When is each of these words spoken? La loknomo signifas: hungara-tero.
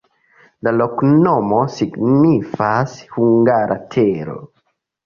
La 0.67 0.71
loknomo 0.77 1.61
signifas: 1.75 2.99
hungara-tero. 3.19 4.43